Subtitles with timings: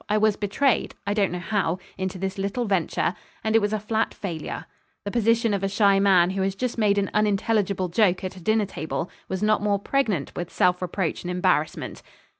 [0.09, 3.13] I was betrayed, I don't know how, into this little venture,
[3.43, 4.65] and it was a flat failure.
[5.05, 8.39] The position of a shy man, who has just made an unintelligible joke at a
[8.41, 12.01] dinner table, was not more pregnant with self reproach and embarrassment.